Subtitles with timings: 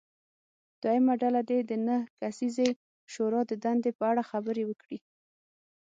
[0.81, 2.67] دویمه ډله دې د نهه کسیزې
[3.13, 4.97] شورا د دندې په اړه خبرې وکړي.